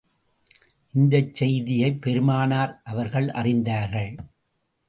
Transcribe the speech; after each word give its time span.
இந்தச் 0.93 1.33
செய்தியை 1.33 1.91
பெருமானார் 1.95 2.81
அவர்கள் 2.83 3.27
அறிந்தார்கள். 3.27 4.11